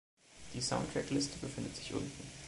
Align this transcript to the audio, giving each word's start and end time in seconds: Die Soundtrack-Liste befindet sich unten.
Die 0.55 0.61
Soundtrack-Liste 0.61 1.37
befindet 1.37 1.75
sich 1.75 1.93
unten. 1.93 2.23